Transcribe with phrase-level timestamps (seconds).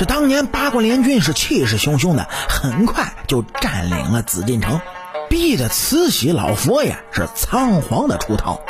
[0.00, 4.80] 这当年八国联军是气势汹汹的，很快就占领了紫禁城，
[5.28, 8.62] 逼得慈禧老佛爷是仓皇的出逃。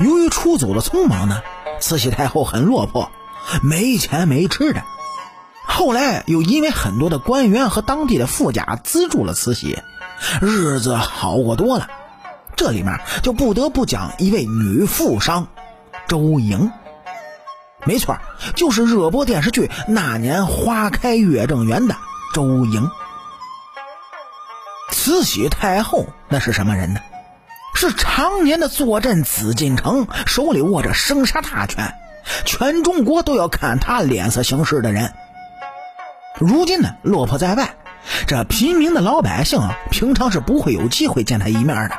[0.00, 1.42] 由于出走的匆忙呢，
[1.78, 3.10] 慈禧太后很落魄，
[3.62, 4.82] 没钱没吃的。
[5.66, 9.78] 后来又因为很多的官员和当地的富家资助了慈禧，
[10.40, 11.90] 日子好过多了。
[12.56, 15.48] 这里面就不得不讲一位女富商，
[16.08, 16.72] 周莹。
[17.86, 18.18] 没错，
[18.54, 21.96] 就是热播电视剧《那年花开月正圆》的
[22.34, 22.90] 周莹。
[24.90, 27.00] 慈禧太后那是什么人呢？
[27.74, 31.94] 是常年的坐镇紫禁城，手里握着生杀大权，
[32.44, 35.12] 全中国都要看他脸色行事的人。
[36.38, 37.76] 如今呢，落魄在外，
[38.26, 39.60] 这平民的老百姓
[39.90, 41.98] 平常是不会有机会见他一面的。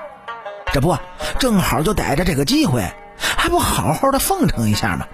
[0.73, 0.97] 这不
[1.39, 5.05] 正好就逮着这个机会，还不好好的奉承一下吗？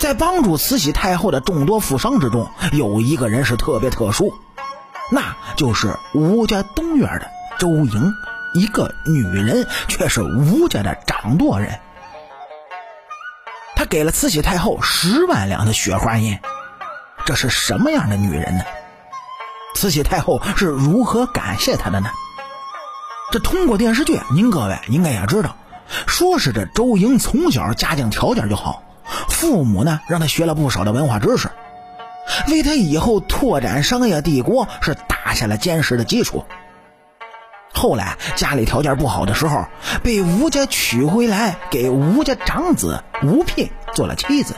[0.00, 4.32] 在帮助慈禧太后的众多富商之中，有一个人是特别特殊，
[5.10, 8.10] 那就是吴家东院的周莹，
[8.54, 11.78] 一个女人，却是吴家的掌舵人。
[13.76, 16.38] 他给了慈禧太后十万两的雪花银，
[17.26, 18.64] 这是什么样的女人呢？
[19.74, 22.08] 慈禧太后是如何感谢他的呢？
[23.30, 25.54] 这通过电视剧，您各位应该也知道，
[26.06, 28.82] 说是这周莹从小家境条件就好，
[29.40, 31.48] 父母呢让他学了不少的文化知识，
[32.48, 36.44] 为他以后拓展商业帝国是打下了坚实的基础。
[37.72, 39.64] 后来家里条件不好的时候，
[40.02, 44.56] 被吴家娶回来，给吴家长子吴聘做了妻子。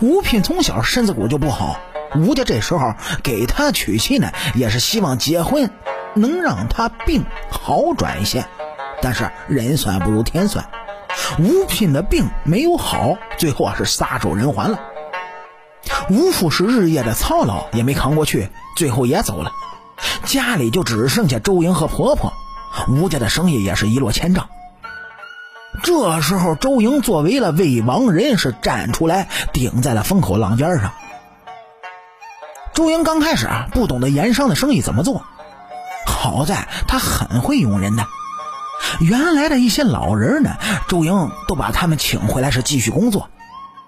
[0.00, 1.78] 吴聘从小身子骨就不好，
[2.16, 5.70] 吴家这时候给他娶妻呢，也是希望结婚。
[6.16, 8.44] 能让他病好转一些，
[9.00, 10.68] 但是人算不如天算，
[11.38, 14.80] 吴聘的病没有好，最后啊是撒手人寰了。
[16.10, 19.50] 吴父是日夜的操劳，也没扛过去，最后也走了。
[20.24, 22.32] 家里就只剩下周莹和婆婆，
[22.88, 24.48] 吴家的生意也是一落千丈。
[25.82, 30.92] 这时候，周莹作为了魏王人，是站出来顶在了风口浪尖上。
[32.72, 35.24] 周莹刚开始啊，不懂得盐商的生意怎么做。
[36.06, 38.06] 好在他很会用人的，
[39.00, 40.56] 原来的一些老人呢，
[40.88, 43.28] 周莹都把他们请回来是继续工作，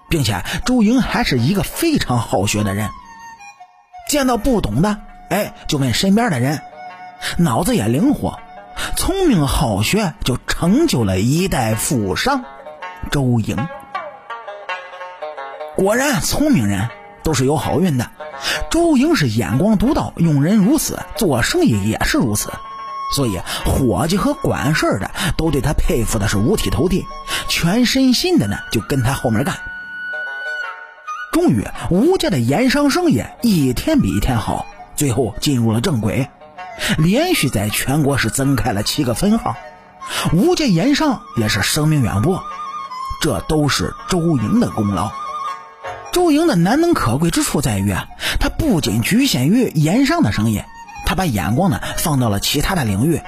[0.09, 2.89] 并且周莹还是一个非常好学的人，
[4.09, 4.97] 见到不懂的，
[5.29, 6.61] 哎，就问身边的人，
[7.37, 8.39] 脑子也灵活，
[8.95, 12.43] 聪明好学，就成就了一代富商
[13.11, 13.57] 周莹。
[15.75, 16.89] 果然，聪明人
[17.23, 18.09] 都是有好运的。
[18.69, 22.51] 周莹是眼光独到，用人如此，做生意也是如此，
[23.15, 27.05] 所以伙计和管事的都对他佩服的是五体投地，
[27.47, 29.57] 全身心的呢就跟他后面干。
[31.31, 34.65] 终于，吴家的盐商生意一天比一天好，
[34.95, 36.27] 最后进入了正轨，
[36.97, 39.55] 连续在全国是增开了七个分号，
[40.33, 42.43] 吴家盐商也是声名远播，
[43.21, 45.11] 这都是周莹的功劳。
[46.11, 48.07] 周莹的难能可贵之处在于啊。
[48.39, 50.61] 他不仅局限于盐商的生意，
[51.07, 53.21] 他把眼光呢放到了其他的领域，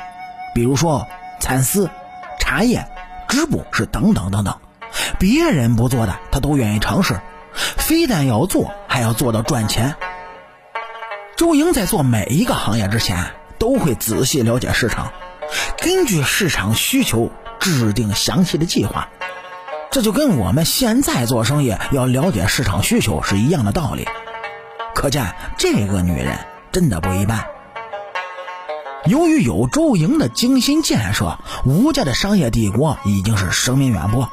[0.54, 1.08] 比如说
[1.40, 1.90] 蚕丝、
[2.38, 2.86] 茶叶、
[3.30, 4.54] 织布是等等等等，
[5.18, 7.22] 别人不做的他都愿意尝试，
[7.54, 9.96] 非但要做，还要做到赚钱。
[11.38, 15.14] 周莹在做每一个行业之前，都会仔细了解市场，
[15.78, 17.32] 根据市场需求
[17.62, 19.08] 制定详细的计划，
[19.90, 24.06] 这就跟我们现在做生意要了解市场需求是一样的道理。
[24.94, 26.38] 可见这个女人
[26.74, 27.46] 真的不一般。
[29.10, 34.30] 由于有周莹的精心建设，吴家的商业帝国已经是声名远播。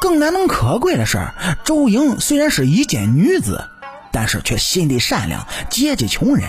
[0.00, 1.28] 更难能可贵的是，
[1.64, 3.68] 周莹虽然是一介女子，
[4.10, 6.48] 但是却心地善良，接济穷人。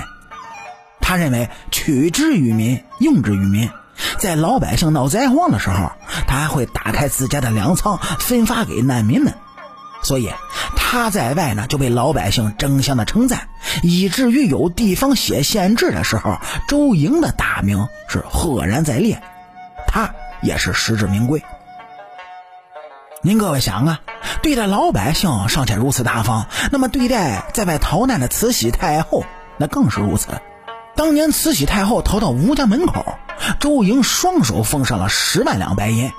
[1.01, 3.69] 他认为取之于民，用之于民，
[4.17, 5.91] 在老百姓闹灾荒的时候，
[6.27, 9.33] 他还会打开自家的粮仓，分发给难民们。
[10.03, 10.31] 所以。
[10.91, 13.47] 他在外呢，就被老百姓争相的称赞，
[13.81, 19.23] 以至于有地方写县志的时候，周莹的大名是赫然在列，
[19.87, 21.41] 他也是实至名归。
[23.21, 24.01] 您各位想啊，
[24.43, 29.23] 对待老百姓尚且如此大方，那么对待在外逃难的慈禧太后，
[29.55, 30.41] 那更是如此。
[30.97, 33.17] 当年慈禧太后逃到吴家门口，
[33.61, 36.11] 周莹双手奉上了十万两白银，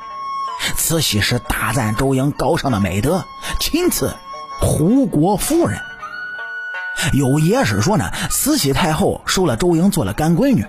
[0.77, 3.27] 慈禧是大赞周莹高尚的美德，
[3.61, 4.17] 亲赐。
[4.63, 5.81] 胡国夫人
[7.13, 10.65] 有野史说呢，慈禧太后收了周莹做了干闺女，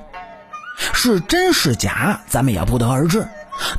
[0.94, 3.28] 是真是假，咱们也不得而知。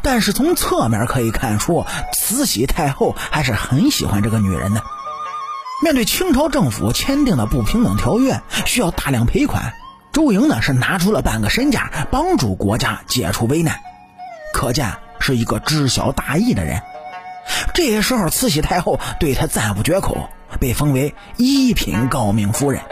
[0.02, 4.82] 但是从侧面可以看出，慈禧太后还是很喜欢这个女人的。
[5.82, 9.74] 面对清朝政府签订的不平等条约，需要大量赔款，
[10.12, 13.80] 周莹呢是拿出了半个身家帮助国家解除危难，
[14.52, 16.80] 可见是一个知晓大义的人。
[17.72, 20.28] 这时候，慈禧太后对他赞不绝口，
[20.60, 22.82] 被封为一品诰命夫人。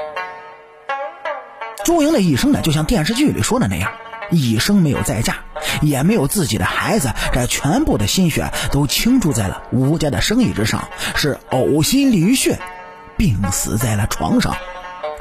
[1.85, 3.91] 朱莹的一生呢，就像电视剧里说的那样，
[4.31, 5.37] 一生没有再嫁，
[5.81, 12.61] 也没有自己的孩子，这全部的心血都倾注在了吴家的生意之上，是呕心沥血，
[13.17, 14.55] 病死在了床上，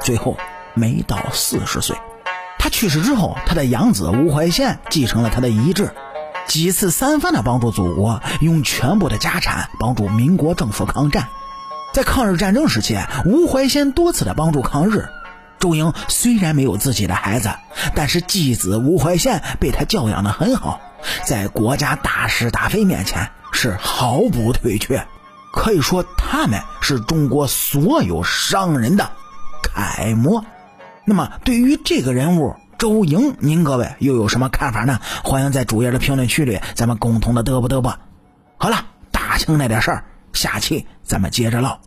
[0.00, 0.36] 最后
[0.74, 1.96] 没到四十岁。
[2.58, 5.92] 他去世之后，他的养子吴怀宪继承了他的遗志。
[6.48, 11.28] 几次三番的帮助祖国，用全部的家产帮助民国政府抗战。
[11.92, 15.08] 在抗日战争时期，吴怀先多次的帮助抗日。
[15.58, 17.50] 周莹虽然没有自己的孩子，
[17.94, 20.80] 但是继子吴怀先被他教养的很好，
[21.24, 25.06] 在国家大是大非面前是毫不退却。
[25.52, 29.10] 可以说，他们是中国所有商人的
[29.62, 30.44] 楷模。
[31.04, 34.98] 那么，对于这个人物，周莹，您各位又有什么看法呢？
[35.22, 37.96] 欢迎在主页的评论区里，咱们共同的嘚啵嘚啵。
[38.56, 41.78] 好了，大清那点事儿，下期咱们接着唠。